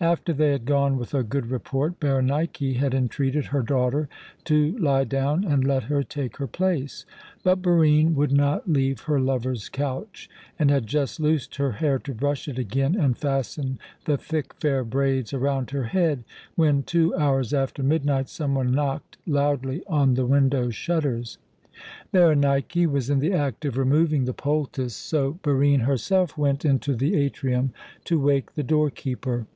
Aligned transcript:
After 0.00 0.32
they 0.32 0.50
had 0.50 0.64
gone 0.66 0.98
with 0.98 1.14
a 1.14 1.22
good 1.22 1.46
report, 1.46 2.00
Berenike 2.00 2.56
had 2.78 2.94
entreated 2.94 3.46
her 3.46 3.62
daughter 3.62 4.08
to 4.42 4.76
lie 4.78 5.04
down 5.04 5.44
and 5.44 5.64
let 5.64 5.84
her 5.84 6.02
take 6.02 6.38
her 6.38 6.48
place. 6.48 7.06
But 7.44 7.62
Barine 7.62 8.16
would 8.16 8.32
not 8.32 8.68
leave 8.68 9.02
her 9.02 9.20
lover's 9.20 9.68
couch, 9.68 10.28
and 10.58 10.68
had 10.68 10.88
just 10.88 11.20
loosed 11.20 11.54
her 11.56 11.70
hair 11.70 12.00
to 12.00 12.12
brush 12.12 12.48
it 12.48 12.58
again 12.58 12.96
and 12.96 13.16
fasten 13.16 13.78
the 14.04 14.16
thick, 14.16 14.54
fair 14.54 14.82
braids 14.82 15.32
around 15.32 15.70
her 15.70 15.84
head, 15.84 16.24
when, 16.56 16.82
two 16.82 17.14
hours 17.14 17.54
after 17.54 17.84
midnight, 17.84 18.28
some 18.28 18.56
one 18.56 18.72
knocked 18.74 19.16
loudly 19.28 19.84
on 19.86 20.14
the 20.14 20.26
window 20.26 20.70
shutters. 20.70 21.38
Berenike 22.10 22.88
was 22.90 23.10
in 23.10 23.20
the 23.20 23.32
act 23.32 23.64
of 23.64 23.78
removing 23.78 24.24
the 24.24 24.34
poultice, 24.34 24.96
so 24.96 25.38
Barine 25.44 25.82
herself 25.82 26.36
went 26.36 26.64
into 26.64 26.96
the 26.96 27.14
atrium 27.14 27.70
to 28.06 28.18
wake 28.18 28.54
the 28.54 28.64
doorkeeper. 28.64 29.46